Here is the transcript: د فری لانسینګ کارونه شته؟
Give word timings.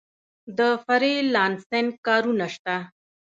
د 0.57 0.59
فری 0.83 1.15
لانسینګ 1.33 1.89
کارونه 2.07 2.45
شته؟ 2.53 2.75